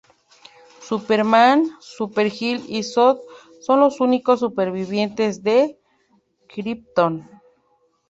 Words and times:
Superman, 0.79 1.69
Supergirl 1.79 2.63
y 2.67 2.81
Zod 2.81 3.19
son 3.61 3.81
los 3.81 3.99
únicos 3.99 4.39
supervivientes 4.39 5.43
de 5.43 5.77
Krypton. 6.49 7.29